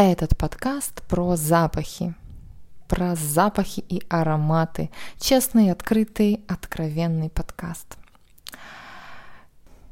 [0.00, 2.14] Этот подкаст про запахи,
[2.86, 4.90] про запахи и ароматы.
[5.18, 7.98] Честный, открытый, откровенный подкаст.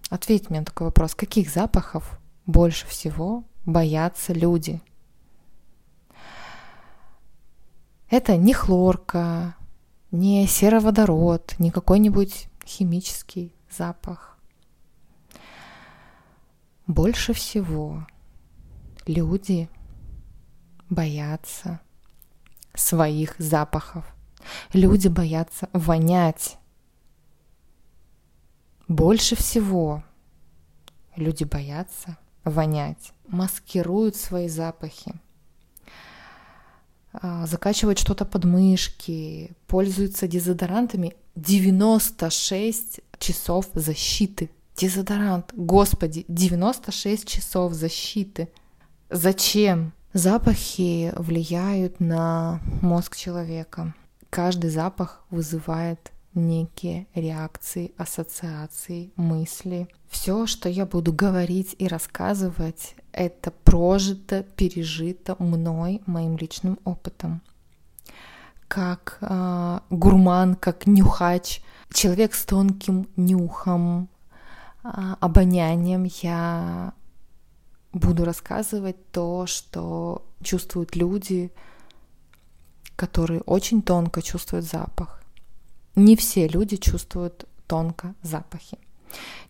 [0.08, 1.16] Ответь мне на такой вопрос.
[1.16, 4.80] Каких запахов больше всего боятся люди?
[8.09, 9.57] Это не хлорка,
[10.12, 14.38] не сероводород, не какой-нибудь химический запах.
[16.86, 18.07] Больше всего
[19.09, 19.68] люди
[20.89, 21.81] боятся
[22.75, 24.04] своих запахов.
[24.72, 26.59] Люди боятся вонять.
[28.89, 30.04] Больше всего
[31.17, 35.12] люди боятся вонять, маскируют свои запахи,
[37.12, 44.50] а, закачивают что-то под мышки, пользуются дезодорантами 96 часов защиты.
[44.77, 48.48] Дезодорант, господи, 96 часов защиты.
[49.09, 49.92] Зачем?
[50.12, 53.95] Запахи влияют на мозг человека.
[54.31, 59.89] Каждый запах вызывает некие реакции, ассоциации, мысли.
[60.09, 67.43] Все, что я буду говорить и рассказывать, это прожито, пережито мной, моим личным опытом.
[68.69, 74.09] Как э, гурман, как нюхач, человек с тонким нюхом,
[74.85, 74.89] э,
[75.20, 76.93] обонянием, я
[77.98, 81.52] буду рассказывать то, что чувствуют люди,
[82.97, 85.22] которые очень тонко чувствуют запах.
[85.94, 88.78] Не все люди чувствуют тонко запахи.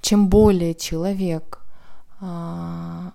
[0.01, 1.61] Чем более человек
[2.21, 3.13] а,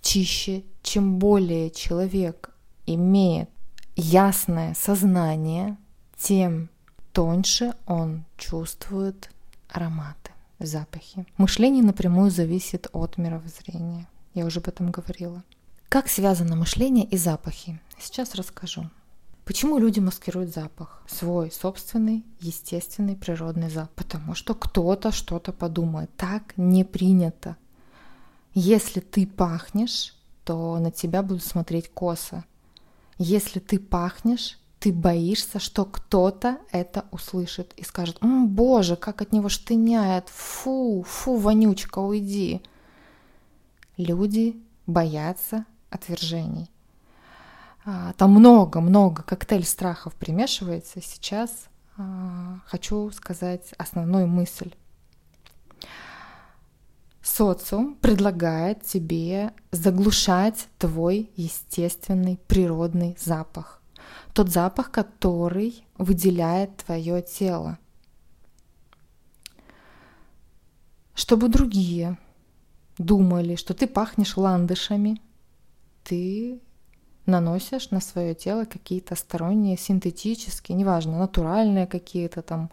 [0.00, 2.50] чище, чем более человек
[2.86, 3.50] имеет
[3.96, 5.76] ясное сознание,
[6.16, 6.68] тем
[7.12, 9.30] тоньше он чувствует
[9.68, 11.26] ароматы, запахи.
[11.36, 14.06] Мышление напрямую зависит от мировоззрения.
[14.34, 15.42] Я уже об этом говорила.
[15.88, 17.80] Как связано мышление и запахи?
[17.98, 18.90] Сейчас расскажу.
[19.44, 21.02] Почему люди маскируют запах?
[21.06, 23.94] Свой собственный, естественный, природный запах.
[23.94, 26.10] Потому что кто-то что-то подумает.
[26.16, 27.56] Так не принято.
[28.54, 32.44] Если ты пахнешь, то на тебя будут смотреть косо.
[33.18, 39.32] Если ты пахнешь, ты боишься, что кто-то это услышит и скажет, М, боже, как от
[39.32, 42.62] него штыняет, фу, фу, вонючка, уйди.
[43.96, 44.56] Люди
[44.86, 46.70] боятся отвержений.
[47.84, 51.00] А, там много-много коктейль страхов примешивается.
[51.00, 54.72] Сейчас а, хочу сказать основную мысль.
[57.22, 63.80] Социум предлагает тебе заглушать твой естественный природный запах.
[64.34, 67.78] Тот запах, который выделяет твое тело.
[71.14, 72.18] Чтобы другие
[72.98, 75.20] думали, что ты пахнешь ландышами,
[76.02, 76.60] ты
[77.26, 82.70] наносишь на свое тело какие-то сторонние синтетические, неважно, натуральные какие-то там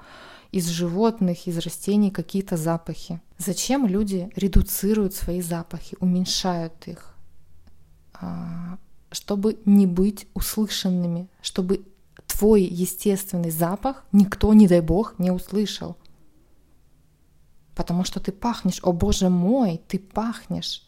[0.52, 3.22] из животных, из растений какие-то запахи.
[3.38, 7.16] Зачем люди редуцируют свои запахи, уменьшают их?
[8.14, 8.78] А,
[9.12, 11.86] чтобы не быть услышанными, чтобы
[12.28, 15.96] твой естественный запах никто, не дай бог, не услышал.
[17.82, 20.84] Потому что ты пахнешь, о боже мой, ты пахнешь.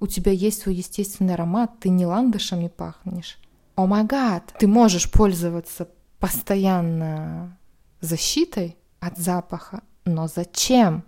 [0.00, 3.38] У тебя есть свой естественный аромат, ты не ландышами пахнешь.
[3.76, 7.56] О май гад, ты можешь пользоваться постоянно
[8.00, 11.04] защитой от запаха, но зачем?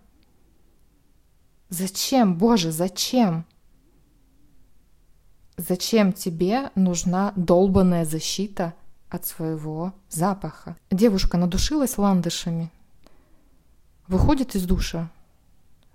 [1.71, 3.47] Зачем, Боже, зачем?
[5.57, 8.75] Зачем тебе нужна долбанная защита
[9.09, 10.77] от своего запаха?
[10.89, 12.71] Девушка надушилась ландышами,
[14.11, 15.09] выходит из душа,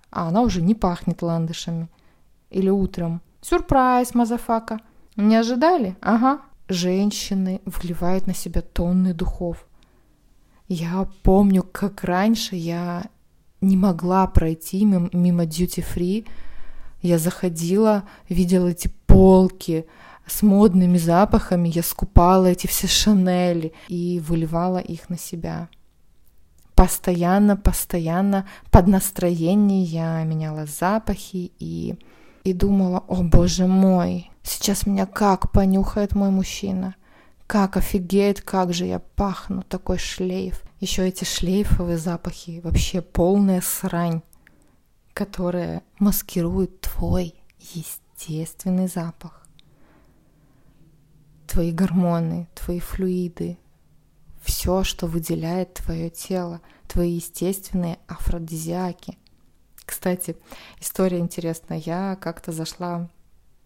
[0.09, 1.87] а она уже не пахнет ландышами–
[2.55, 3.21] или утром.
[3.41, 4.79] Сюрприз, motherfucker.
[5.17, 5.95] Не ожидали?
[6.01, 6.39] Ага.
[6.67, 9.65] Женщины вливают на себя тонны духов.
[10.67, 13.03] Я помню, как раньше я
[13.61, 16.25] не могла пройти мимо, duty free.
[17.01, 19.85] Я заходила, видела эти полки
[20.25, 25.69] с модными запахами, я скупала эти все шанели и выливала их на себя.
[26.75, 31.95] Постоянно, постоянно под настроение я меняла запахи и
[32.45, 36.95] и думала, о боже мой, сейчас меня как понюхает мой мужчина.
[37.47, 40.63] Как офигеет, как же я пахну, такой шлейф.
[40.79, 44.21] Еще эти шлейфовые запахи, вообще полная срань,
[45.13, 47.33] которая маскирует твой
[47.73, 49.47] естественный запах.
[51.47, 53.57] Твои гормоны, твои флюиды,
[54.45, 59.17] все, что выделяет твое тело, твои естественные афродизиаки–
[59.85, 60.35] кстати,
[60.79, 61.77] история интересная.
[61.77, 63.07] Я как-то зашла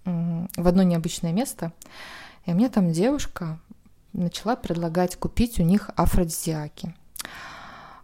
[0.05, 1.71] в одно необычное место,
[2.45, 3.59] и мне там девушка
[4.11, 6.95] начала предлагать купить у них афродизиаки.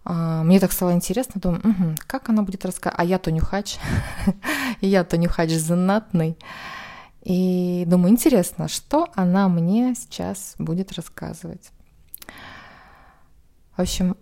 [0.04, 3.00] А, мне так стало интересно, думаю, угу, как она будет рассказывать.
[3.00, 3.78] А я-то нюхач,
[4.82, 6.38] я-то нюхач знатный.
[7.24, 11.72] И думаю, интересно, что она мне сейчас будет рассказывать.
[13.76, 14.16] В общем,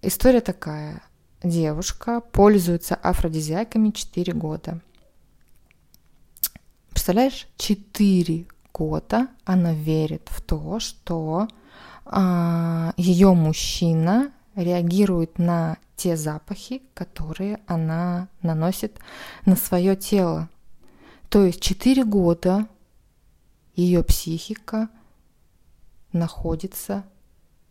[0.00, 1.02] история такая.
[1.42, 4.80] Девушка пользуется афродизиаками 4 года.
[6.90, 11.48] Представляешь, 4 года она верит в то, что
[12.04, 19.00] а, ее мужчина реагирует на те запахи, которые она наносит
[19.46, 20.48] на свое тело.
[21.28, 22.68] То есть 4 года
[23.74, 24.88] ее психика
[26.12, 27.02] находится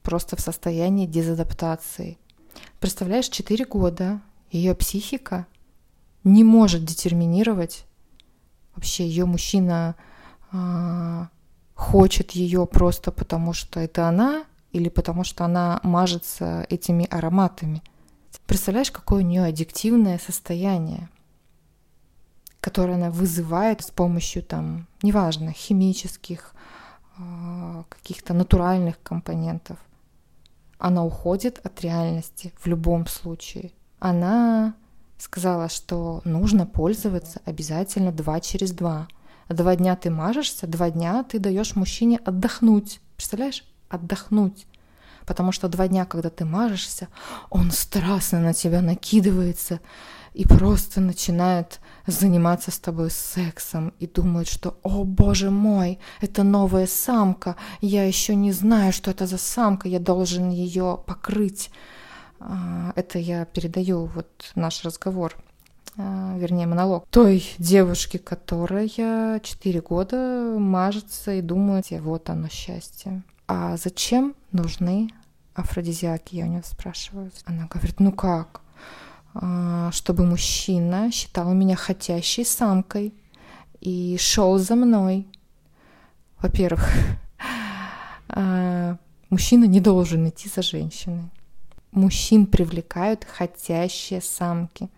[0.04, 2.18] просто в состоянии дезадаптации.
[2.80, 4.22] Представляешь, 4 года
[4.52, 5.46] ее психика
[6.24, 7.86] не может детерминировать
[8.76, 9.96] вообще ее мужчина
[10.52, 11.30] а,
[11.76, 17.82] хочет ее просто потому, что это она, или потому что она мажется этими ароматами.
[18.46, 21.10] Представляешь, какое у нее аддиктивное состояние,
[22.60, 26.54] которое она вызывает с помощью там, неважно, химических,
[27.18, 29.78] а, каких-то натуральных компонентов.
[30.82, 33.72] Она уходит от реальности в любом случае.
[34.00, 34.74] Она
[35.20, 39.08] сказала, что нужно пользоваться обязательно два через два.
[39.48, 43.00] Два дня ты мажешься, два дня ты даешь мужчине отдохнуть.
[43.16, 43.64] Представляешь?
[43.90, 44.66] отдохнуть.
[45.28, 47.10] Потому что два дня, когда ты мажешься,
[47.52, 49.82] он страстно на тебя накидывается
[50.34, 56.88] и просто начинает заниматься с тобой сексом и думает, что «О, боже мой, это новая
[56.88, 61.72] самка, я еще не знаю, что это за самка, я должен ее покрыть».
[62.40, 65.36] А, это я передаю вот наш разговор,
[65.98, 73.22] а, вернее монолог той девушки, которая 4 года мажется и думает, вот оно счастье
[73.54, 75.10] а зачем нужны
[75.56, 77.32] афродизиаки, я у нее спрашиваю.
[77.44, 78.62] Она говорит, ну как?
[79.34, 83.14] А, чтобы мужчина считал меня хотящей самкой
[83.80, 85.28] и шел за мной.
[86.40, 86.90] Во-первых,
[88.30, 88.98] а,
[89.30, 91.30] мужчина не должен идти за женщиной.
[91.92, 94.90] Мужчин привлекают хотящие самки.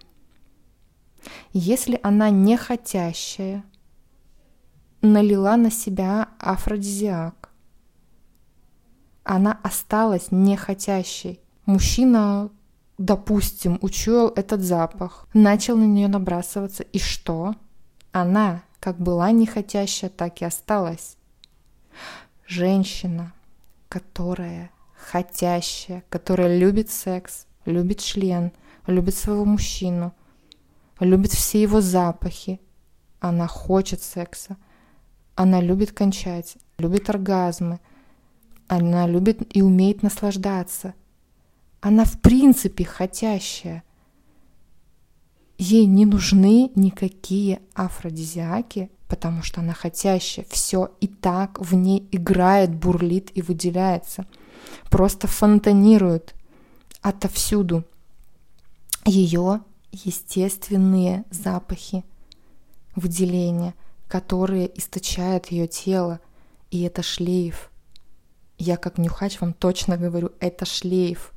[1.53, 3.63] Если она не хотящая,
[5.01, 7.49] налила на себя афродизиак,
[9.23, 11.39] она осталась нехотящей.
[11.65, 12.49] Мужчина,
[13.05, 17.55] допустим, учуял этот запах, начал на нее набрасываться, и что?
[18.11, 21.17] Она как была нехотящая, так и осталась.
[22.45, 23.33] Женщина,
[23.87, 28.51] которая хотящая, которая любит секс, любит член,
[28.87, 30.13] любит своего мужчину,
[30.99, 32.59] любит все его запахи,
[33.19, 34.57] она хочет секса,
[35.35, 37.79] она любит кончать, любит оргазмы–
[38.67, 40.93] она любит и умеет наслаждаться.
[41.83, 43.83] Она в принципе хотящая.
[45.57, 50.45] Ей не нужны никакие афродизиаки, потому что она хотящая.
[50.49, 54.25] Все и так в ней играет, бурлит и выделяется.
[54.89, 56.35] Просто фонтанирует
[57.01, 57.83] отовсюду.
[59.05, 59.59] Ее
[59.91, 62.05] естественные запахи,
[62.95, 63.75] выделения,
[64.07, 66.21] которые источает ее тело,
[66.71, 67.69] и это шлейф–
[68.59, 71.33] я как нюхач вам точно говорю, это шлейф.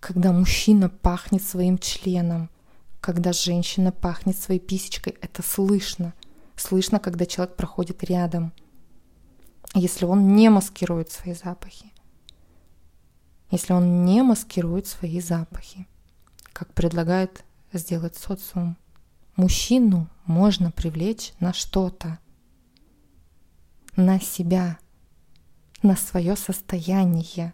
[0.00, 2.50] Когда мужчина пахнет своим членом,
[3.00, 6.14] когда женщина пахнет своей писечкой, это слышно.
[6.56, 8.52] Слышно, когда человек проходит рядом.
[9.74, 11.92] Если он не маскирует свои запахи.
[13.50, 15.86] Если он не маскирует свои запахи,
[16.52, 18.76] как предлагает сделать социум.
[19.36, 22.18] Мужчину можно привлечь на что-то–
[23.98, 24.78] на себя,
[25.82, 27.52] на свое состояние.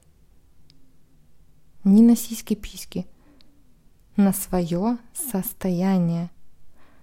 [1.84, 3.06] Не на сиськи-письки,
[4.16, 6.30] на свое состояние.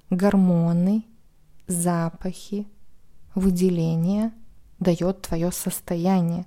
[0.09, 1.03] Гормоны,
[1.67, 2.67] запахи,
[3.35, 4.31] выделение
[4.79, 6.45] дает твое состояние.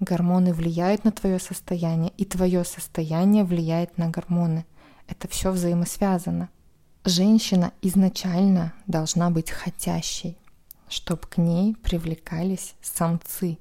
[0.00, 4.64] Гормоны влияют на твое состояние, и твое состояние влияет на гормоны.
[5.06, 6.48] Это все взаимосвязано.
[7.04, 10.38] Женщина изначально должна быть хотящей
[10.88, 13.58] чтобы к ней привлекались самцы.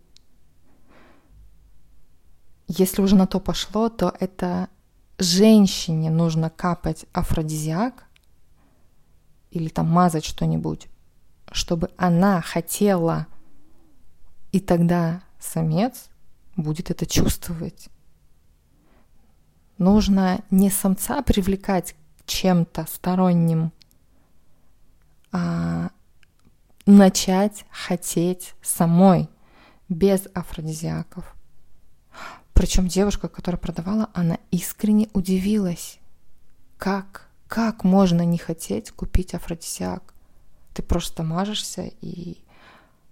[2.68, 4.68] Если уже на то пошло, то это
[5.18, 8.06] женщине нужно капать афродизиак
[9.52, 10.88] или там мазать что-нибудь,
[11.52, 13.28] чтобы она хотела,
[14.52, 16.10] и тогда самец
[16.58, 17.90] будет это чувствовать.
[19.78, 21.96] Нужно не самца привлекать
[22.26, 23.72] чем-то сторонним,
[25.32, 25.90] а
[26.86, 29.30] начать хотеть самой,
[29.88, 31.37] без афродизиаков.
[32.58, 36.00] Причем девушка, которая продавала, она искренне удивилась.
[36.80, 37.28] Как?
[37.48, 40.16] Как можно не хотеть купить афродизиак?
[40.74, 42.42] Ты просто мажешься, и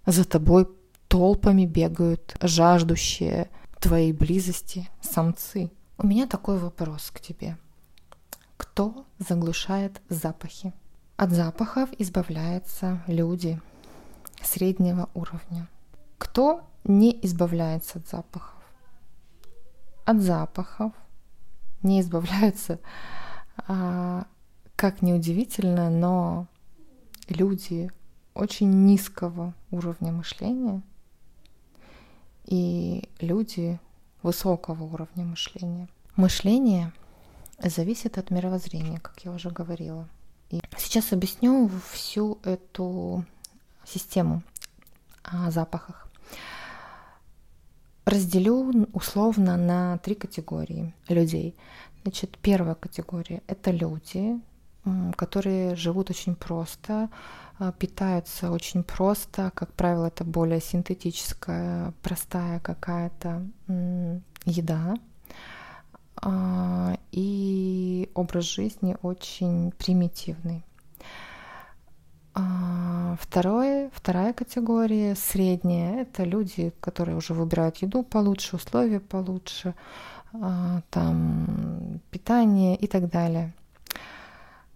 [0.04, 0.66] за тобой
[1.06, 3.48] толпами бегают жаждущие
[3.78, 5.70] твоей близости самцы.
[5.96, 7.56] У меня такой вопрос к тебе.
[8.56, 10.72] Кто заглушает запахи?
[11.16, 13.60] От запахов избавляются люди
[14.42, 15.68] среднего уровня.
[16.18, 18.55] Кто не избавляется от запахов?
[20.06, 20.92] От запахов
[21.82, 22.78] не избавляются,
[23.68, 24.26] а,
[24.76, 26.46] как ни удивительно, но
[27.28, 27.90] люди
[28.32, 30.82] очень низкого уровня мышления
[32.44, 33.80] и люди
[34.22, 35.88] высокого уровня мышления.
[36.14, 36.92] Мышление
[37.58, 40.08] зависит от мировоззрения, как я уже говорила.
[40.50, 43.24] И сейчас объясню всю эту
[43.84, 44.42] систему
[45.24, 46.05] о запахах.
[48.06, 51.56] Разделю условно на три категории людей.
[52.04, 54.40] Значит, первая категория— это люди,
[55.16, 57.10] которые живут очень просто,
[57.58, 59.50] а, питаются очень просто.
[59.56, 63.44] Как правило, это более синтетическая, простая какая-то
[64.44, 64.94] еда.
[66.22, 70.64] А, и образ жизни очень примитивный.
[72.38, 79.74] А, второе, вторая категория, средняя, это люди, которые уже выбирают еду получше, условия получше,
[80.90, 83.54] там, питание и так далее.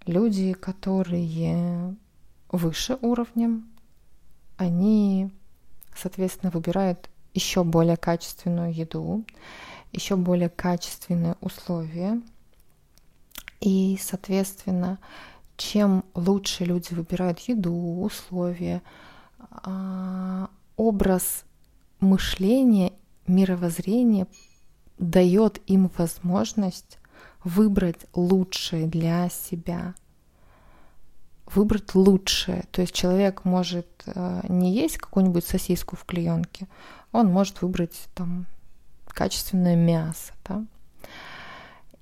[0.07, 1.95] Люди, которые
[2.50, 3.69] выше уровнем,
[4.57, 5.31] они,
[5.95, 9.26] соответственно, выбирают еще более качественную еду,
[9.93, 12.23] еще более качественные условия.
[13.61, 14.99] И, соответственно,
[15.61, 18.83] чем лучше люди выбирают еду, условия,
[19.38, 21.45] а, образ
[22.00, 22.93] мышления,
[23.26, 24.26] мировоззрения
[24.99, 26.99] дает им возможность
[27.45, 29.95] выбрать лучшее для себя–
[31.55, 32.64] выбрать лучшее.
[32.71, 36.67] То есть человек может э, не есть какую-нибудь сосиску в клеенке,
[37.12, 38.47] он может выбрать там
[39.07, 40.33] качественное мясо.
[40.49, 40.64] Да?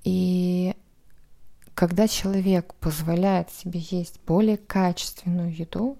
[0.05, 0.75] И
[1.79, 5.97] когда человек позволяет себе есть более качественную еду,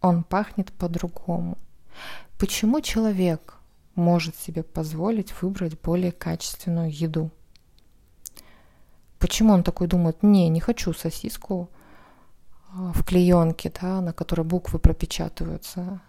[0.00, 1.58] он пахнет по-другому.
[2.38, 3.56] Почему человек
[3.96, 7.32] может себе позволить выбрать более качественную еду?
[9.18, 11.68] Почему он такой думает, не, не хочу сосиску,
[12.72, 16.00] в клеенке, да, на которой буквы пропечатываются,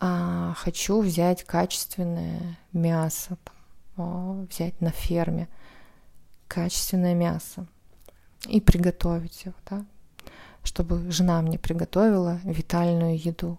[0.00, 3.38] а хочу взять качественное мясо,
[3.94, 5.48] там, взять на ферме
[6.48, 7.68] качественное мясо
[8.48, 9.84] и приготовить его, да,
[10.62, 13.58] чтобы жена мне приготовила витальную еду.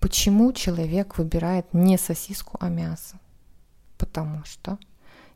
[0.00, 3.18] Почему человек выбирает не сосиску, а мясо?
[3.96, 4.78] Потому что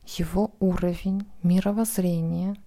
[0.05, 2.55] его уровень мировоззрения–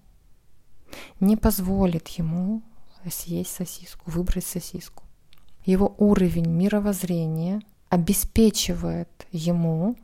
[1.19, 2.61] не позволит ему
[3.09, 5.03] съесть сосиску, выбрать сосиску.
[5.65, 9.95] Его уровень мировоззрения обеспечивает ему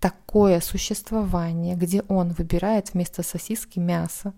[0.00, 4.32] такое существование, где он выбирает вместо сосиски мясо,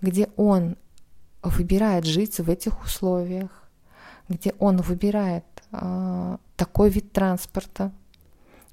[0.00, 0.76] где он
[1.42, 3.50] выбирает жить в этих условиях,
[4.28, 7.92] где он выбирает э, такой вид транспорта,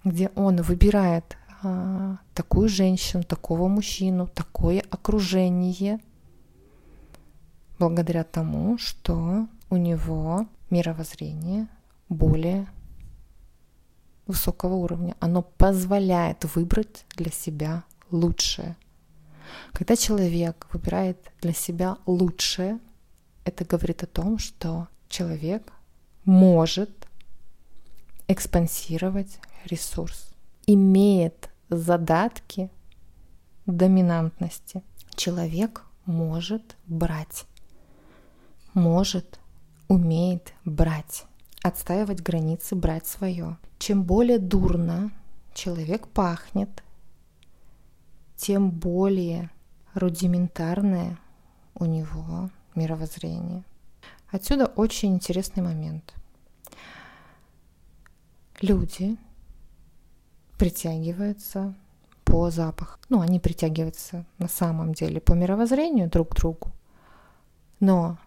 [0.03, 5.99] где он выбирает а, такую женщину, такого мужчину, такое окружение,
[7.77, 11.67] благодаря тому, что у него мировоззрение
[12.07, 12.67] более
[14.29, 15.15] высокого уровня.
[15.19, 18.77] Оно позволяет выбрать для себя лучшее.
[19.74, 22.79] Когда человек выбирает для себя лучшее,
[23.43, 25.74] это говорит о том, что человек
[26.24, 27.07] может
[28.27, 30.29] экспансировать ресурс
[30.74, 32.69] имеет задатки
[33.65, 34.83] доминантности.
[35.15, 37.45] Человек может брать,
[38.75, 39.39] может,
[39.88, 41.25] умеет брать,
[41.63, 43.57] отстаивать границы, брать свое.
[43.79, 45.12] Чем более дурно
[45.53, 46.83] человек пахнет,
[48.36, 49.50] тем более
[49.93, 51.17] рудиментарное
[51.74, 53.63] у него мировоззрение.
[54.29, 56.13] Отсюда очень интересный момент.
[58.62, 59.17] Люди
[60.57, 61.74] притягиваются
[62.25, 63.00] по запаху.
[63.07, 66.71] Ну, они притягиваются на самом деле по мировоззрению друг к другу.
[67.79, 68.17] Но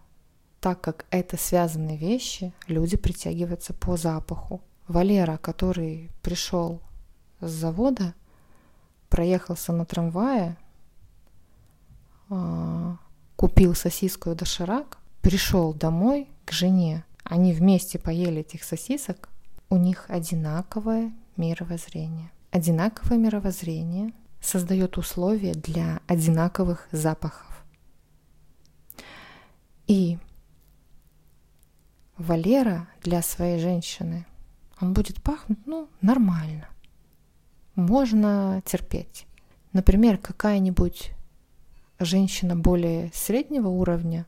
[0.59, 4.61] так как это связанные вещи, люди притягиваются по запаху.
[4.93, 6.79] Валера, который пришел
[7.41, 8.13] с завода,
[9.09, 10.55] проехался на трамвае,
[13.35, 19.29] купил сосиску и доширак, пришел домой к жене, они вместе поели этих сосисок,
[19.69, 22.29] у них одинаковое мировоззрение.
[22.51, 27.65] Одинаковое мировоззрение создает условия для одинаковых запахов.
[29.87, 30.19] И
[32.17, 34.27] Валера для своей женщины,
[34.83, 36.67] он будет пахнуть, ну, нормально.
[37.75, 39.25] Можно терпеть.
[39.71, 41.11] Например, какая-нибудь
[41.99, 44.25] женщина более среднего уровня,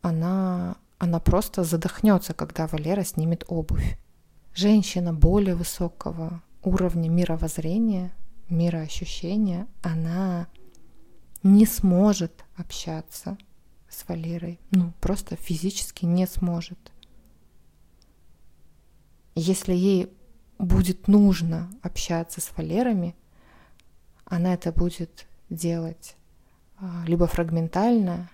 [0.00, 3.98] она, она просто задохнется, когда Валера снимет обувь.
[4.54, 8.12] Женщина более высокого уровня мировоззрения,
[8.48, 10.46] мироощущения, она
[11.42, 13.36] не сможет общаться
[13.88, 14.60] с Валерой.
[14.70, 16.78] Ну, просто физически не сможет.
[19.38, 20.12] Если ей
[20.58, 23.14] будет нужно общаться с Валерами,
[24.24, 26.16] она это будет делать
[26.78, 28.30] а, либо фрагментально,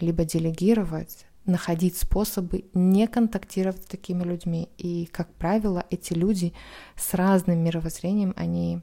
[0.00, 4.68] либо делегировать, находить способы не контактировать с такими людьми.
[4.76, 6.52] И, как правило, эти люди
[6.96, 8.82] с разным мировоззрением, они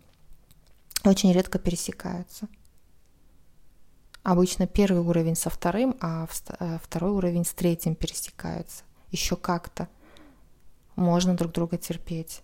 [1.04, 2.48] очень редко пересекаются.
[4.24, 6.28] Обычно первый уровень со вторым, а
[6.60, 8.84] э, второй уровень с третьим пересекаются.
[9.12, 9.88] Еще как-то
[11.02, 12.42] можно друг друга терпеть.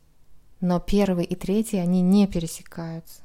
[0.60, 3.22] Но первый и третий, они не пересекаются.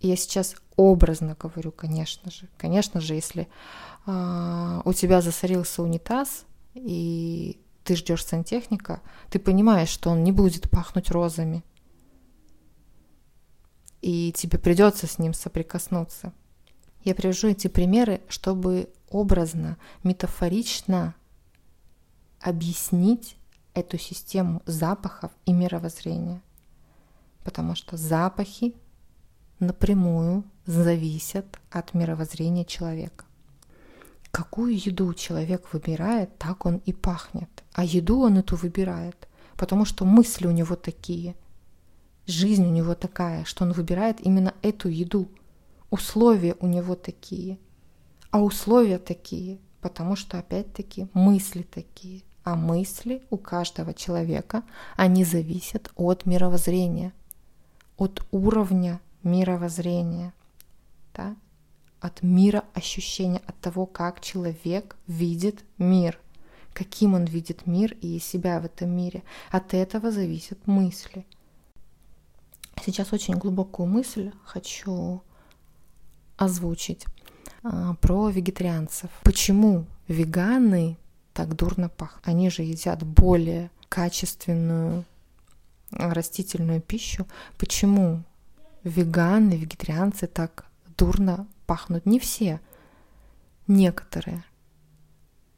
[0.00, 2.48] Я сейчас образно говорю, конечно же.
[2.58, 3.48] Конечно же, если
[4.06, 6.44] э, у тебя засорился унитаз,
[6.74, 11.64] и ты ждешь сантехника, ты понимаешь, что он не будет пахнуть розами.
[14.00, 16.32] И тебе придется с ним соприкоснуться.
[17.04, 21.14] Я привожу эти примеры, чтобы образно, метафорично
[22.42, 23.36] объяснить
[23.74, 26.42] эту систему запахов и мировоззрения.
[27.44, 28.74] Потому что запахи
[29.58, 33.24] напрямую зависят от мировоззрения человека.
[34.30, 37.50] Какую еду человек выбирает, так он и пахнет.
[37.72, 41.36] А еду он эту выбирает, потому что мысли у него такие,
[42.26, 45.28] жизнь у него такая, что он выбирает именно эту еду.
[45.90, 47.58] Условия у него такие.
[48.30, 52.22] А условия такие, потому что опять-таки мысли такие.
[52.44, 54.62] А мысли у каждого человека,
[54.96, 57.12] они зависят от мировоззрения,
[57.96, 60.32] от уровня мировоззрения,
[61.14, 61.36] да?
[62.00, 66.18] от мира ощущения, от того, как человек видит мир,
[66.72, 69.22] каким он видит мир и себя в этом мире.
[69.50, 71.24] От этого зависят мысли.
[72.84, 75.22] Сейчас очень глубокую мысль хочу
[76.36, 77.06] озвучить
[77.62, 79.10] а, про вегетарианцев.
[79.22, 80.98] Почему веганы
[81.32, 82.22] так дурно пахнут?
[82.26, 85.04] Они же едят более качественную
[85.90, 87.26] растительную пищу.
[87.58, 88.22] Почему
[88.84, 90.66] веганы, вегетарианцы так
[90.96, 92.06] дурно пахнут.
[92.06, 92.60] Не все,
[93.66, 94.44] некоторые.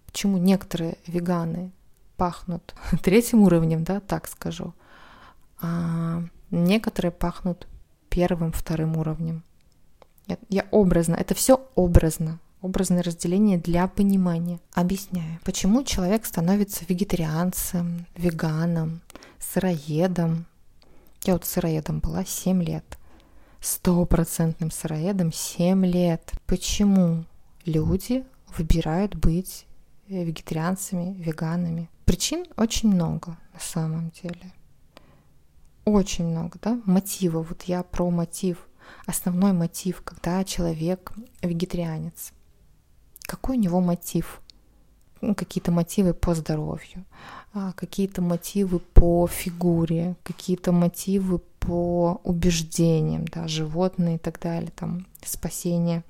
[0.06, 1.72] Почему некоторые веганы
[2.16, 4.74] пахнут третьим уровнем, да, так скажу,
[5.60, 7.66] а некоторые пахнут
[8.08, 9.42] первым, вторым уровнем.
[10.26, 14.59] Я, я образно, это все образно, образное разделение для понимания.
[14.72, 19.03] Объясняю, почему человек становится вегетарианцем, веганом,
[19.38, 20.46] сыроедом.
[21.24, 22.85] Я вот сыроедом была 7 лет
[23.61, 26.33] стопроцентным сыроедом 7 лет.
[26.46, 27.24] Почему
[27.66, 28.24] люди
[28.57, 29.66] выбирают быть
[30.09, 31.90] вегетарианцами, веганами?
[32.07, 34.53] Причин очень много на самом деле.
[35.85, 36.81] Очень много, да?
[36.87, 37.42] Мотива.
[37.42, 38.57] Вот я про мотив.
[39.07, 42.33] Основной мотив, когда человек вегетарианец.
[43.26, 44.40] Какой у него мотив?
[45.20, 47.04] Ну, какие-то мотивы по здоровью,
[47.54, 55.06] а, какие-то мотивы по фигуре, какие-то мотивы по убеждениям, да, животные и так далее, там,
[55.24, 56.04] спасение,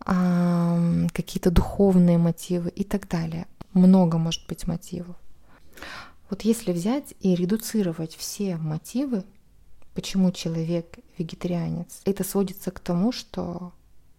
[0.00, 3.46] какие-то духовные мотивы и так далее.
[3.72, 5.16] Много может быть мотивов.
[6.30, 9.24] Вот если взять и редуцировать все мотивы,
[9.94, 13.72] почему человек вегетарианец, это сводится к тому, что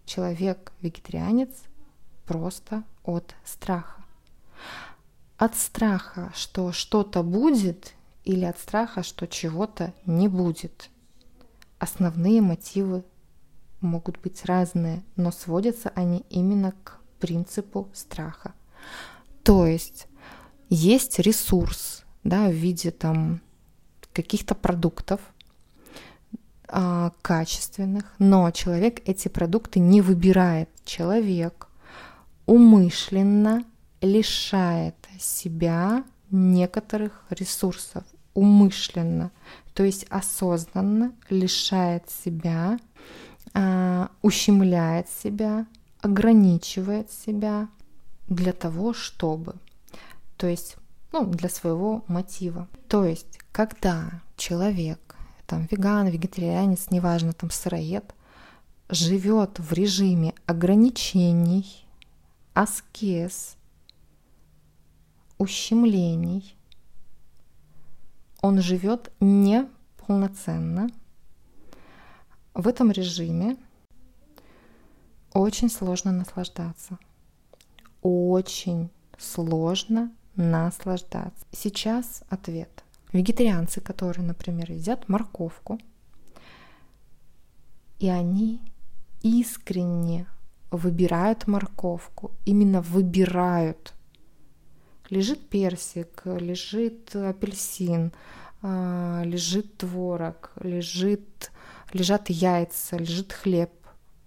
[0.05, 1.49] человек вегетарианец
[2.30, 4.04] просто от страха.
[5.38, 10.92] От страха, что что-то будет, или от страха, что чего-то не будет.
[11.80, 13.04] Основные мотивы
[13.82, 18.54] могут быть разные, но сводятся они именно к принципу страха.
[19.42, 20.06] То есть
[20.70, 23.42] есть ресурс да, в виде там
[24.13, 25.20] каких-то продуктов
[26.68, 30.70] а, качественных, но человек эти продукты не выбирает.
[30.86, 31.68] Человек
[32.49, 33.63] умышленно
[34.01, 39.29] лишает себя некоторых ресурсов, умышленно,
[39.75, 42.79] то есть осознанно лишает себя
[43.53, 45.67] а, ущемляет себя,
[46.01, 47.67] ограничивает себя
[48.27, 49.53] для того, чтобы.
[50.35, 50.77] То есть,
[51.12, 52.67] ну, для своего мотива.
[52.88, 58.15] То есть, когда человек, там, веган, вегетарианец, неважно, там, сыроед,
[58.89, 61.85] живет в режиме ограничений,
[62.60, 63.56] аскез,
[65.38, 66.58] ущемлений,
[68.41, 70.89] он живет неполноценно.
[72.54, 73.56] В этом режиме
[75.32, 77.00] очень сложно наслаждаться.
[78.02, 81.45] Очень сложно наслаждаться.
[81.54, 82.84] Сейчас ответ.
[83.13, 85.80] Вегетарианцы, которые, например, едят морковку,
[88.00, 88.62] и они
[89.22, 90.28] искренне
[90.71, 93.93] выбирают морковку, именно выбирают.
[95.10, 98.13] Лежит персик, лежит апельсин,
[98.62, 101.51] а, лежит творог, лежит,
[101.93, 103.71] лежат яйца, лежит хлеб.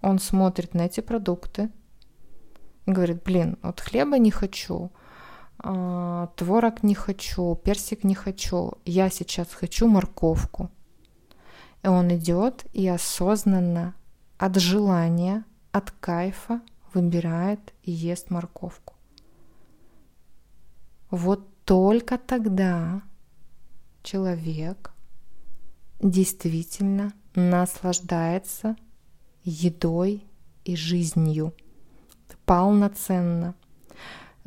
[0.01, 1.69] Он смотрит на эти продукты
[2.85, 4.91] и говорит, блин, вот хлеба не хочу,
[5.59, 10.69] а, творог не хочу, персик не хочу, я сейчас хочу морковку.
[11.83, 13.95] И он идет и осознанно
[14.37, 16.61] от желания, от кайфа
[16.93, 18.93] выбирает и ест морковку.
[21.09, 23.01] Вот только тогда
[24.03, 24.93] человек
[25.99, 28.75] действительно наслаждается
[29.43, 30.23] едой
[30.63, 31.53] и жизнью
[32.45, 33.55] полноценно.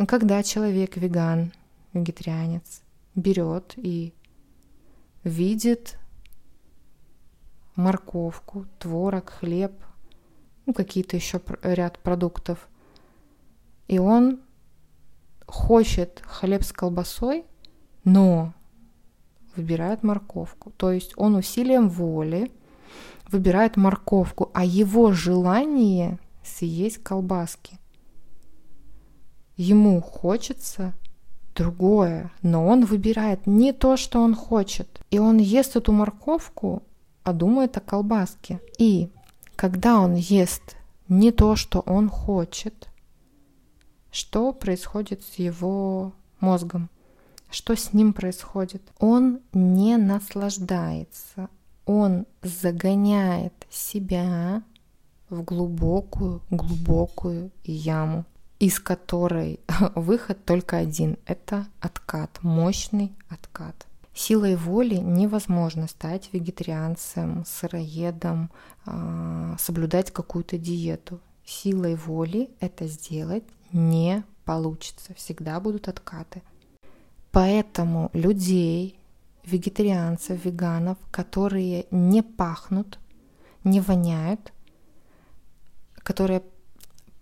[0.07, 1.53] Когда человек веган,
[1.93, 2.83] вегетарианец,
[3.15, 4.15] берет и
[5.25, 5.99] видит
[7.75, 9.73] морковку, творог, хлеб,
[10.67, 12.69] ну, какие-то еще ряд продуктов.
[13.89, 14.41] И он
[15.47, 17.45] хочет хлеб с колбасой,
[18.05, 18.53] но
[19.55, 20.73] выбирает морковку.
[20.73, 22.51] То есть он усилием воли
[23.31, 27.79] выбирает морковку, а его желание съесть колбаски.
[29.57, 30.93] Ему хочется
[31.55, 35.01] другое, но он выбирает не то, что он хочет.
[35.11, 36.83] И он ест эту морковку,
[37.23, 38.61] а думает о колбаске.
[38.79, 39.11] И
[39.57, 40.77] когда он ест
[41.09, 42.89] не то, что он хочет,
[44.13, 46.91] что происходит с его мозгом?
[47.51, 48.83] Что с ним происходит?
[48.99, 51.49] Он не наслаждается,
[51.87, 54.63] он загоняет себя
[55.31, 58.25] в глубокую, глубокую яму,
[58.59, 59.61] из которой
[59.95, 63.87] выход только один— это откат, мощный откат.
[64.17, 68.51] Силой воли невозможно стать вегетарианцем, сыроедом,
[68.87, 71.21] а, соблюдать какую-то диету.
[71.45, 75.13] Силой воли это сделать не получится.
[75.15, 76.41] Всегда будут откаты.
[77.31, 78.99] Поэтому людей,
[79.45, 82.99] вегетарианцев, веганов, которые не пахнут,
[83.65, 84.55] не воняют,
[85.97, 86.43] которые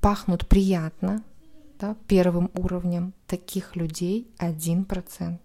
[0.00, 1.24] пахнут приятно,
[1.80, 5.40] да, первым уровнем, таких людей 1%.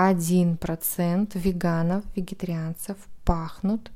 [0.00, 3.90] 1% веганов, вегетарианцев пахнут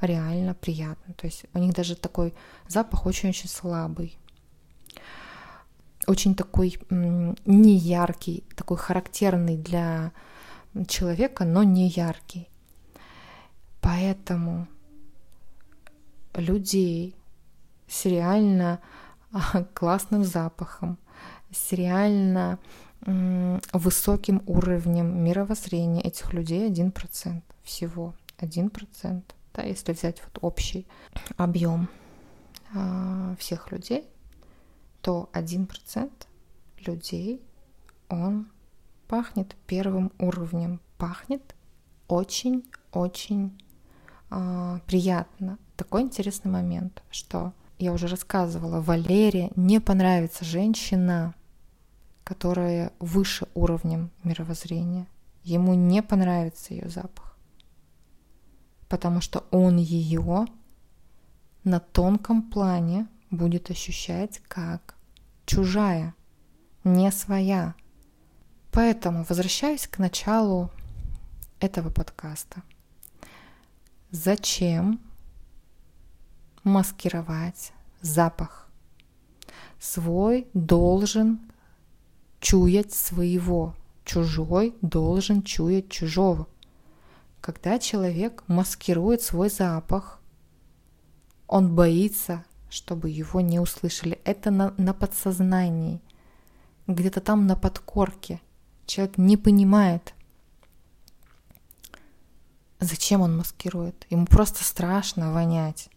[0.00, 1.12] реально приятно.
[1.14, 2.34] То есть у них даже такой
[2.66, 4.18] запах очень-очень слабый.
[6.06, 10.12] Очень такой не яркий, такой характерный для
[10.86, 12.48] человека, но не яркий.
[13.82, 14.66] Поэтому
[16.34, 17.14] людей
[17.86, 18.80] с реально
[19.32, 20.98] а, классным запахом,
[21.50, 22.58] с реально
[23.72, 28.14] высоким уровнем мировоззрения этих людей 1% всего.
[28.38, 29.22] 1%.
[29.54, 30.86] Да, если взять вот общий
[31.36, 31.88] объем
[32.74, 34.04] э, всех людей,
[35.00, 36.10] то 1%
[36.86, 37.42] людей,
[38.08, 38.48] он
[39.08, 40.80] пахнет первым уровнем.
[40.96, 41.54] Пахнет
[42.08, 43.60] очень-очень
[44.30, 45.58] э, приятно.
[45.76, 51.34] Такой интересный момент, что я уже рассказывала, Валере не понравится женщина,
[52.28, 55.06] которая выше уровнем мировоззрения.
[55.44, 57.38] Ему не понравится ее запах,
[58.90, 60.44] потому что он ее
[61.64, 64.94] на тонком плане будет ощущать как
[65.46, 66.14] чужая,
[66.84, 67.74] не своя.
[68.72, 70.70] Поэтому возвращаюсь к началу
[71.60, 72.62] этого подкаста.
[74.10, 75.00] Зачем
[76.62, 78.68] маскировать запах?
[79.80, 81.48] Свой должен
[82.40, 83.74] чуять своего,
[84.04, 86.46] чужой должен чуять чужого.
[87.40, 90.20] Когда человек маскирует свой запах,
[91.46, 94.20] он боится, чтобы его не услышали.
[94.24, 96.00] Это на, на подсознании,
[96.86, 98.40] где-то там на подкорке.
[98.86, 100.14] Человек не понимает,
[102.80, 104.06] зачем он маскирует.
[104.10, 105.90] Ему просто страшно вонять.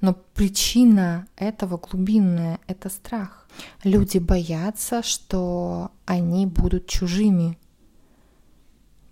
[0.00, 3.46] Но причина этого глубинная— это страх.
[3.84, 7.58] Люди боятся, что они будут чужими.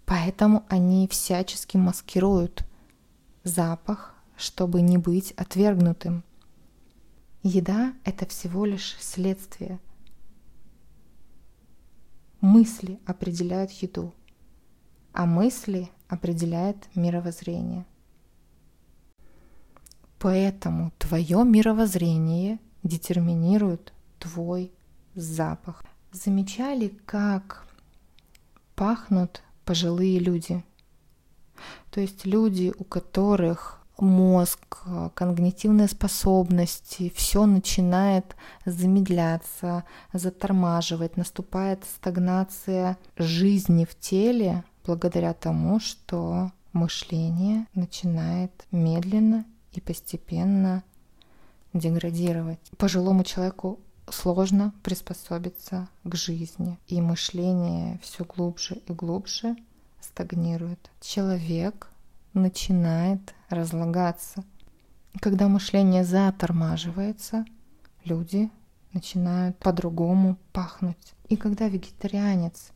[0.07, 2.65] Поэтому они всячески маскируют
[3.45, 6.25] запах, чтобы не быть отвергнутым.
[7.43, 9.79] Еда— это всего лишь следствие.
[12.41, 14.15] Мысли определяют еду,
[15.13, 17.85] а мысли определяют мировоззрение.
[20.19, 24.73] Поэтому твое мировоззрение детерминирует твой
[25.15, 25.85] запах.
[26.13, 27.67] Замечали, как
[28.75, 30.65] пахнут пожилые люди?
[31.91, 34.79] То есть люди, у которых мозг,
[35.15, 47.67] когнитивные способности, все начинает замедляться, затормаживать, наступает стагнация жизни в теле благодаря тому, что мышление
[47.75, 49.45] начинает медленно
[49.79, 50.83] и постепенно
[51.73, 52.59] деградировать.
[52.77, 53.79] Пожилому человеку
[54.11, 59.57] сложно приспособиться к жизни, и мышление все глубже и глубже
[60.01, 60.91] стагнирует.
[61.01, 61.89] Человек
[62.35, 64.45] начинает разлагаться.
[65.21, 67.45] Когда мышление затормаживается,
[68.05, 68.51] люди
[68.93, 71.15] начинают по-другому пахнуть.
[71.29, 72.73] И когда вегетарианец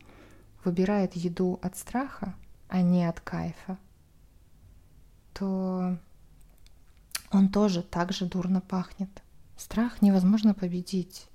[0.64, 2.34] выбирает еду от страха,
[2.68, 3.78] а не от кайфа,
[5.32, 5.98] то
[7.32, 9.22] он тоже так же дурно пахнет.
[9.56, 11.28] Страх невозможно победить.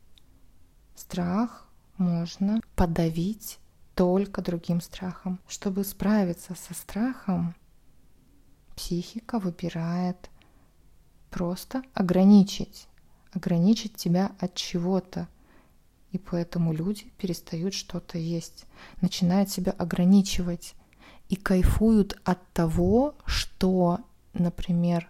[0.95, 3.60] Страх можно подавить
[3.95, 5.39] только другим страхом.
[5.47, 7.55] Чтобы справиться со страхом,
[8.75, 10.29] психика выбирает
[11.31, 12.88] просто ограничить,
[13.33, 15.27] ограничить тебя от чего-то.
[16.12, 18.65] И поэтому люди перестают что-то есть,
[19.01, 20.75] начинают себя ограничивать
[21.27, 23.99] и кайфуют от того, что,
[24.33, 25.10] например,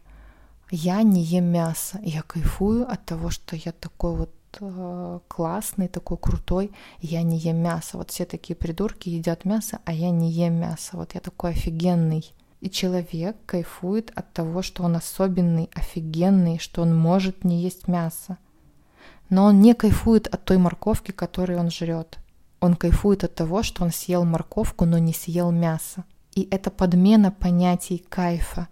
[0.72, 6.18] я не ем мясо, я кайфую от того, что я такой вот э, классный, такой
[6.18, 7.98] крутой, я не ем мясо.
[7.98, 10.98] Вот все такие придурки едят мясо, а я не ем мясо.
[10.98, 12.34] Вот я такой офигенный.
[12.60, 18.38] И человек кайфует от того, что он особенный, офигенный, что он может не есть мясо.
[19.30, 22.18] Но он не кайфует от той морковки, которую он жрет.
[22.60, 26.04] Он кайфует от того, что он съел морковку, но не съел мясо.
[26.34, 28.68] И это подмена понятий кайфа.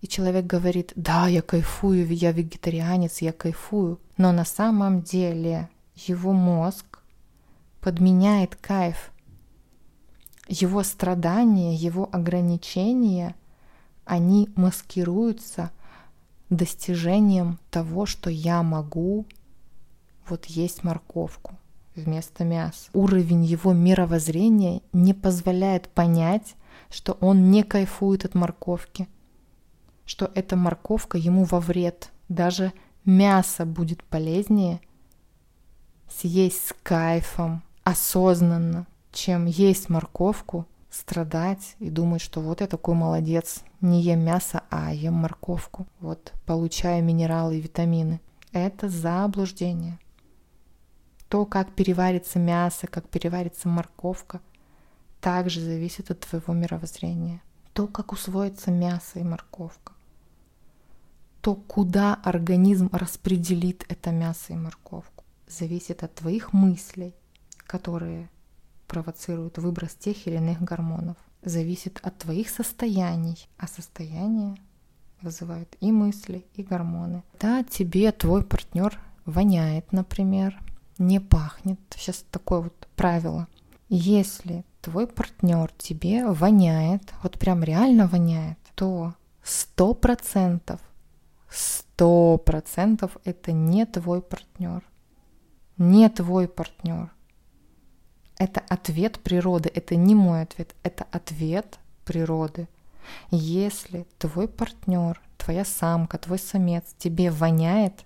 [0.00, 3.98] И человек говорит, да, я кайфую, я вегетарианец, я кайфую.
[4.16, 7.00] Но на самом деле его мозг
[7.80, 9.12] подменяет кайф
[10.48, 13.34] его страдания, его ограничения,
[14.04, 15.70] они маскируются
[16.48, 19.26] достижением того, что я могу
[20.26, 21.54] вот есть морковку
[21.94, 22.90] вместо мяса.
[22.94, 26.54] Уровень его мировоззрения не позволяет понять,
[26.90, 29.08] что он не кайфует от морковки,
[30.08, 32.10] что эта морковка ему во вред.
[32.30, 32.72] Даже
[33.04, 34.80] мясо будет полезнее
[36.08, 43.62] съесть с кайфом, осознанно, чем есть морковку, страдать и думать, что вот я такой молодец,
[43.82, 48.22] не ем мясо, а ем морковку, вот получаю минералы и витамины.
[48.52, 49.98] Это заблуждение.
[51.28, 54.40] То, как переварится мясо, как переварится морковка,
[55.20, 57.42] также зависит от твоего мировоззрения.
[57.74, 59.92] То, как усвоится мясо и морковка.
[61.40, 67.14] То, куда организм распределит это мясо и морковку, зависит от твоих мыслей,
[67.66, 68.28] которые
[68.86, 71.16] провоцирует выброс тех или иных гормонов.
[71.42, 74.56] Зависит от твоих состояний, а состояние
[75.22, 77.22] вызывает и мысли, и гормоны.
[77.38, 80.58] Да, тебе твой партнер воняет, например,
[80.98, 81.78] не пахнет.
[81.96, 83.46] Сейчас такое вот правило.
[83.88, 90.80] Если твой партнер тебе воняет, вот прям реально воняет, то сто процентов,
[91.50, 94.84] сто процентов это не твой партнер.
[95.76, 97.10] Не твой партнер.
[98.38, 102.68] Это ответ природы, это не мой ответ, это ответ природы.
[103.30, 108.04] Если твой партнер, твоя самка, твой самец тебе воняет,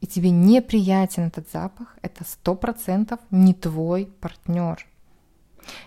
[0.00, 4.86] и тебе неприятен этот запах, это сто процентов не твой партнер.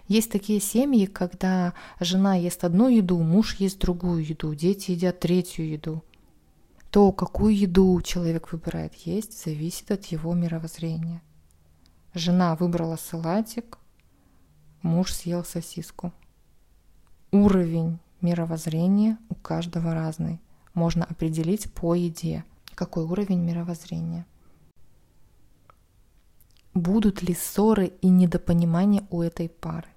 [0.07, 5.69] Есть такие семьи, когда жена ест одну еду, муж ест другую еду, дети едят третью
[5.69, 6.03] еду.
[6.91, 11.21] То, какую еду человек выбирает есть, зависит от его мировоззрения.
[12.13, 13.77] Жена выбрала салатик,
[14.81, 16.13] муж съел сосиску.
[17.31, 20.39] Уровень мировоззрения у каждого разный.
[20.73, 24.25] Можно определить по еде, какой уровень мировоззрения.
[26.77, 29.87] Будут ли ссоры и недопонимания у этой пары?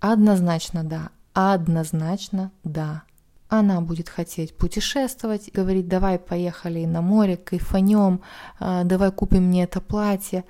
[0.00, 3.02] Однозначно да, однозначно да.
[3.50, 8.22] она будет хотеть путешествовать, говорить, давай поехали на море, кайфанем,
[8.58, 10.46] а, давай купим мне это платье.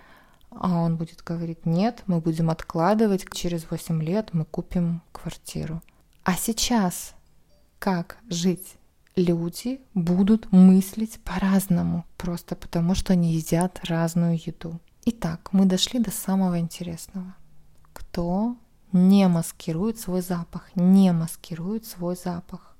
[0.51, 5.83] А он будет говорить, нет, мы будем откладывать, через 8 лет мы купим квартиру.
[6.23, 7.15] А сейчас
[7.81, 8.77] как жить?
[9.17, 14.79] Люди будут мыслить по-разному, просто потому что они едят разную еду.
[15.09, 17.37] Итак, мы дошли до самого интересного.
[17.93, 18.57] Кто
[18.91, 22.77] не маскирует свой запах, не маскирует свой запах.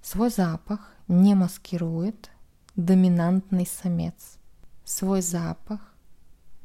[0.00, 2.30] Свой запах не маскирует
[2.74, 4.38] доминантный самец.
[4.82, 5.92] Свой запах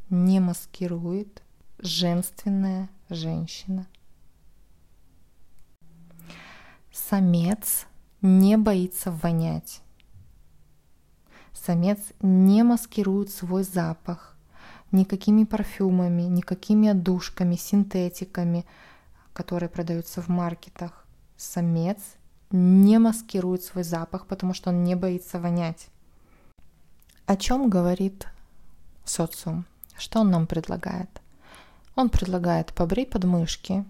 [0.09, 1.43] не маскирует
[1.79, 3.87] женственная женщина.
[6.93, 7.87] Самец
[8.21, 9.81] не боится вонять.
[11.65, 14.35] Самец не маскирует свой запах
[14.91, 18.65] никакими парфюмами, никакими отдушками, синтетиками,
[19.33, 21.05] которые продаются в маркетах.
[21.37, 21.99] Самец
[22.51, 25.87] не маскирует свой запах, потому что он не боится вонять.
[27.25, 28.27] О чем говорит
[29.05, 29.65] социум?
[29.97, 31.09] Что он нам предлагает?
[31.95, 33.85] Он предлагает побрей подмышки,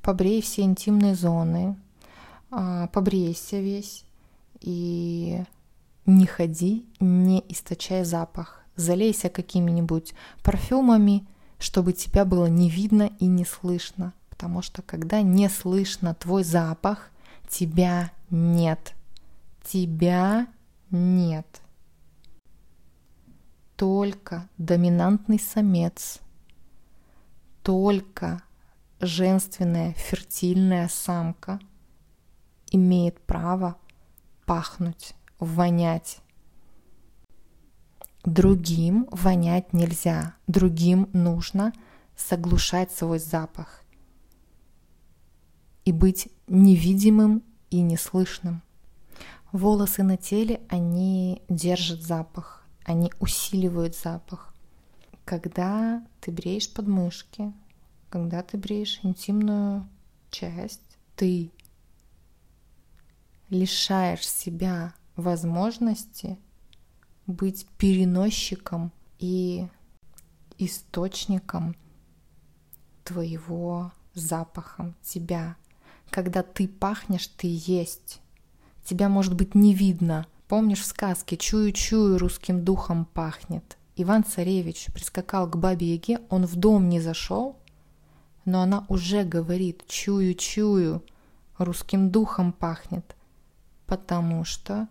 [0.00, 1.76] побрей все интимные зоны,
[2.50, 4.04] а, побрейся весь
[4.60, 5.44] и
[6.08, 8.62] не ходи, не источай запах.
[8.74, 11.26] Залейся какими-нибудь парфюмами,
[11.58, 14.12] чтобы тебя было не видно и не слышно.
[14.28, 17.10] Потому что когда не слышно твой запах,
[17.48, 18.94] Тебя нет.
[19.64, 20.48] Тебя
[20.90, 21.62] нет.
[23.76, 26.20] Только доминантный самец,
[27.62, 28.42] только
[29.00, 31.60] женственная фертильная самка
[32.70, 33.76] имеет право
[34.46, 36.18] пахнуть, вонять.
[38.24, 41.72] Другим вонять нельзя, другим нужно
[42.16, 43.84] заглушать свой запах
[45.84, 48.62] и быть невидимым и неслышным.
[49.52, 54.54] Волосы на теле, они держат запах, они усиливают запах.
[55.24, 57.52] Когда ты бреешь подмышки,
[58.10, 59.88] когда ты бреешь интимную
[60.30, 61.50] часть, ты
[63.48, 66.38] лишаешь себя возможности
[67.26, 69.66] быть переносчиком и
[70.56, 71.76] источником
[73.04, 75.56] твоего запаха, тебя,
[76.10, 78.20] когда ты пахнешь, ты есть.
[78.84, 80.26] Тебя, может быть, не видно.
[80.46, 83.76] Помнишь в сказке «Чую-чую, русским духом пахнет».
[83.96, 87.58] Иван Царевич прискакал к бабе Яге, он в дом не зашел,
[88.44, 91.02] но она уже говорит «Чую-чую,
[91.58, 93.16] русским духом пахнет»,
[93.86, 94.88] потому что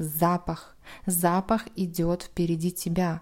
[0.00, 3.20] запах, запах идет впереди тебя.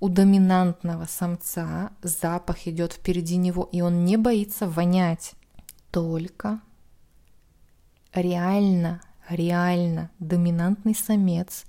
[0.00, 5.34] У доминантного самца запах идет впереди него, и он не боится вонять.
[5.90, 6.60] Только
[8.12, 11.64] реально, реально доминантный самец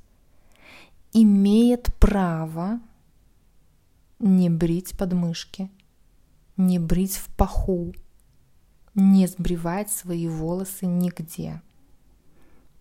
[1.13, 2.79] имеет право
[4.19, 5.71] не брить подмышки,
[6.57, 7.93] не брить в паху,
[8.93, 11.61] не сбривать свои волосы нигде.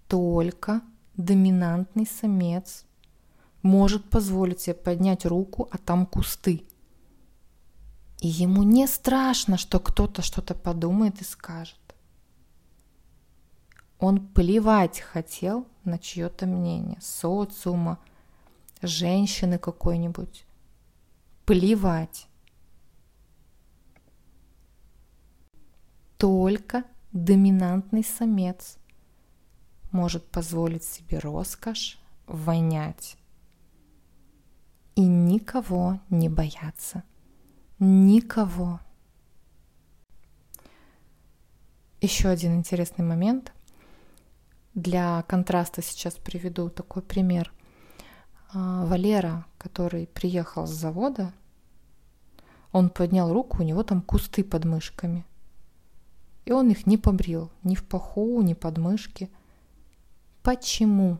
[0.08, 0.82] Только
[1.18, 2.86] доминантный самец
[3.62, 6.62] может позволить себе поднять руку, а там кусты.
[8.20, 11.76] И ему не страшно, что кто-то что-то подумает и скажет.
[13.98, 17.98] Он плевать хотел на чье-то мнение, социума,
[18.80, 20.46] женщины какой-нибудь.
[21.44, 22.28] Плевать.
[26.16, 28.77] Только доминантный самец
[29.90, 33.16] может позволить себе роскошь вонять
[34.98, 37.04] и никого не бояться.
[37.78, 38.80] Никого.
[42.00, 43.52] Еще один интересный момент.
[44.74, 47.52] Для контраста сейчас приведу такой пример.
[48.52, 51.32] А, Валера, который приехал с завода,
[52.72, 55.24] он поднял руку, у него там кусты под мышками.
[56.44, 59.30] И он их не побрил, ни в паху, ни под мышки.
[60.48, 61.18] Почему?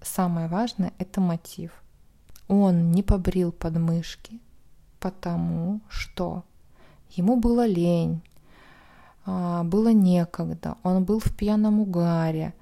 [0.00, 1.72] Самое важное– это мотив.
[2.46, 4.38] Он не побрил подмышки,
[5.00, 6.44] потому что
[7.10, 8.22] ему было лень,
[9.26, 12.54] а, было некогда, он был в пьяном угаре,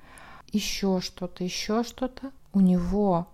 [0.51, 3.29] еще что-то, еще что-то, у него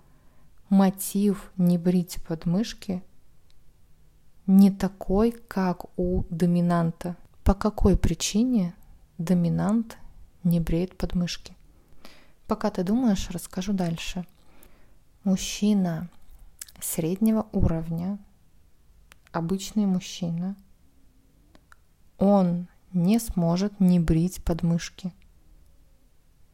[0.69, 3.05] мотив не брить подмышки
[4.49, 7.15] не такой, как у доминанта.
[7.45, 8.75] По какой причине
[9.17, 9.97] доминант
[10.43, 11.55] не бреет подмышки?
[12.47, 14.27] Пока ты думаешь, расскажу дальше.
[15.25, 16.09] Мужчина
[16.81, 18.19] среднего уровня,
[19.33, 20.57] обычный мужчина,
[22.19, 25.13] он не сможет не брить подмышки–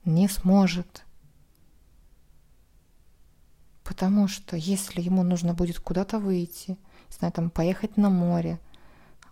[0.04, 1.04] не сможет.
[3.84, 8.60] Потому что если ему нужно будет куда-то выйти, не знаю, там поехать на море,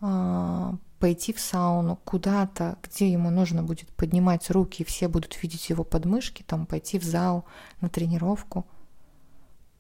[0.01, 5.71] а, пойти в сауну, куда-то, где ему нужно будет поднимать руки, и все будут видеть
[5.71, 7.45] его подмышки, там пойти в зал
[7.81, 8.67] на тренировку,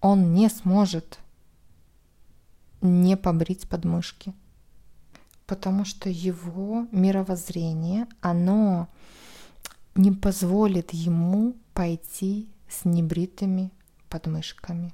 [0.00, 1.18] он не сможет
[2.80, 4.32] не побрить подмышки.
[5.46, 8.88] Потому что его мировоззрение, оно
[9.94, 13.72] не позволит ему пойти с небритыми
[14.08, 14.92] подмышками.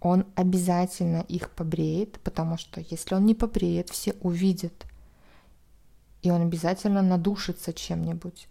[0.00, 4.86] Он обязательно их побреет, потому что если он не побреет, все увидят.
[6.24, 8.48] И он обязательно надушится чем-нибудь.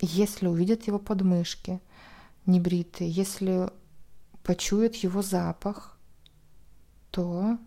[0.00, 1.78] Если увидят его подмышки
[2.46, 3.68] небритые, если
[4.42, 5.98] почуют его запах,
[7.10, 7.58] то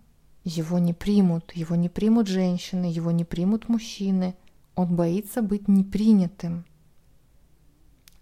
[0.44, 4.36] его не примут, его не примут женщины, его не примут мужчины.
[4.74, 6.66] Он боится быть непринятым.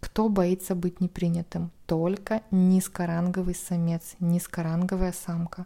[0.01, 1.71] Кто боится быть непринятым?
[1.87, 5.65] Только низкоранговый самец, низкоранговая самка.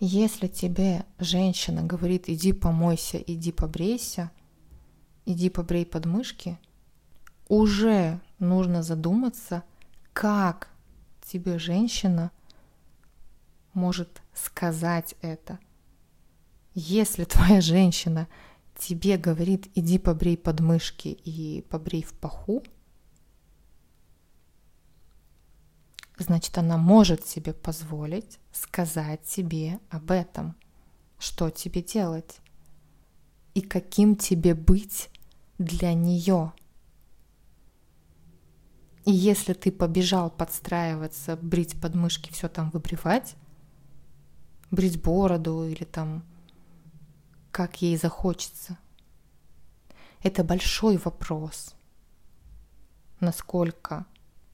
[0.00, 4.30] Если тебе женщина говорит, иди помойся, иди побрейся,
[5.24, 6.58] иди побрей подмышки,
[7.48, 9.62] уже нужно задуматься,
[10.12, 10.68] как
[11.22, 12.30] тебе женщина
[13.74, 15.58] может сказать это.
[16.74, 18.28] Если твоя женщина
[18.78, 22.62] тебе говорит, иди побрей подмышки и побрей в паху,
[26.22, 30.56] значит, она может себе позволить сказать тебе об этом,
[31.18, 32.40] что тебе делать
[33.54, 35.10] и каким тебе быть
[35.58, 36.52] для нее.
[39.04, 43.36] И если ты побежал подстраиваться, брить подмышки, все там выбривать,
[44.70, 46.24] брить бороду или там
[47.50, 48.78] как ей захочется,
[50.22, 51.74] это большой вопрос,
[53.20, 54.06] насколько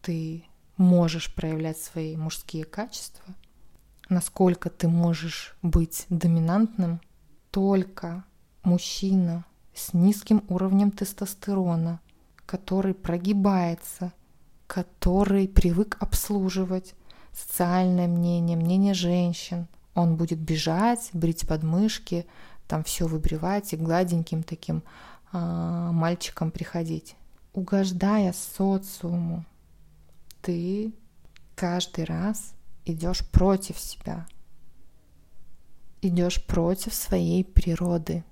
[0.03, 0.45] ты
[0.83, 3.35] можешь проявлять свои мужские качества,
[4.09, 7.01] насколько ты можешь быть доминантным,
[7.51, 8.25] только
[8.63, 12.01] мужчина с низким уровнем тестостерона,
[12.45, 14.13] который прогибается,
[14.67, 16.95] который привык обслуживать
[17.33, 22.27] социальное мнение, мнение женщин, он будет бежать, брить подмышки,
[22.67, 24.83] там все выбривать и гладеньким таким
[25.33, 27.17] а, мальчиком приходить,
[27.53, 29.45] угождая социуму,
[30.43, 30.93] ты
[31.55, 34.27] каждый раз идешь против себя,
[36.03, 38.25] идешь против своей природы.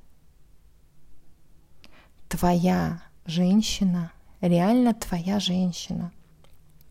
[2.28, 6.12] Твоя женщина, реально твоя женщина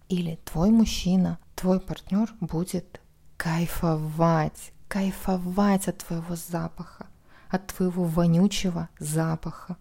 [0.08, 3.02] или твой мужчина, твой партнер будет
[3.38, 7.08] кайфовать, кайфовать от твоего запаха,
[7.50, 9.78] от твоего вонючего запаха.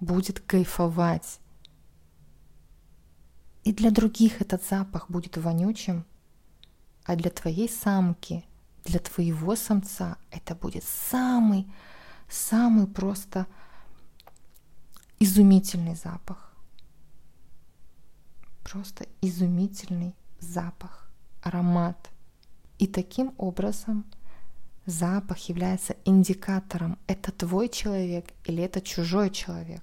[0.00, 1.40] Будет кайфовать
[3.68, 6.06] и для других этот запах будет вонючим,
[7.04, 8.42] а для твоей самки,
[8.86, 11.70] для твоего самца это будет самый,
[12.30, 13.46] самый просто
[15.20, 16.56] изумительный запах.
[18.64, 21.10] Просто изумительный запах,
[21.42, 22.08] аромат.
[22.78, 24.06] И таким образом
[24.86, 29.82] запах является индикатором, это твой человек или это чужой человек.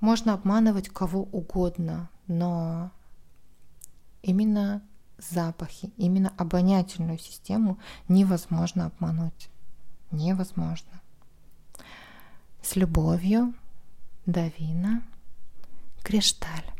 [0.00, 2.90] Можно обманывать кого угодно, но
[4.22, 4.82] именно
[5.18, 9.50] запахи, именно обонятельную систему невозможно обмануть.
[10.10, 11.00] Невозможно.
[12.62, 13.54] С любовью,
[14.26, 15.02] Давина,
[16.02, 16.73] Кришталь.